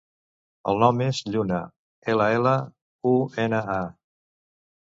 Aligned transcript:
El 0.71 0.79
nom 0.83 1.03
és 1.07 1.19
Lluna: 1.35 1.59
ela, 2.15 2.31
ela, 2.39 2.55
u, 3.13 3.15
ena, 3.47 3.63
a. 3.77 4.77